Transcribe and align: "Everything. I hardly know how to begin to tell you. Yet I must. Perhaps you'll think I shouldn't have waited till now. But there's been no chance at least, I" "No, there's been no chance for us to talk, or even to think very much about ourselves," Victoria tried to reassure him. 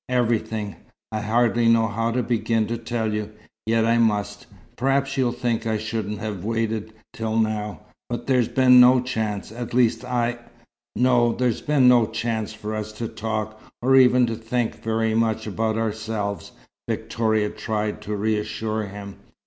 "Everything. 0.09 0.77
I 1.11 1.21
hardly 1.21 1.67
know 1.67 1.87
how 1.87 2.09
to 2.09 2.23
begin 2.23 2.65
to 2.65 2.75
tell 2.79 3.13
you. 3.13 3.29
Yet 3.67 3.85
I 3.85 3.99
must. 3.99 4.47
Perhaps 4.75 5.15
you'll 5.15 5.31
think 5.31 5.67
I 5.67 5.77
shouldn't 5.77 6.17
have 6.17 6.43
waited 6.43 6.91
till 7.13 7.37
now. 7.37 7.81
But 8.09 8.25
there's 8.25 8.47
been 8.47 8.79
no 8.79 8.99
chance 8.99 9.51
at 9.51 9.75
least, 9.75 10.03
I" 10.03 10.39
"No, 10.95 11.33
there's 11.33 11.61
been 11.61 11.87
no 11.87 12.07
chance 12.07 12.51
for 12.51 12.73
us 12.73 12.91
to 12.93 13.07
talk, 13.07 13.61
or 13.79 13.95
even 13.95 14.25
to 14.25 14.35
think 14.35 14.81
very 14.81 15.13
much 15.13 15.45
about 15.45 15.77
ourselves," 15.77 16.53
Victoria 16.89 17.51
tried 17.51 18.01
to 18.01 18.15
reassure 18.15 18.87
him. 18.87 19.17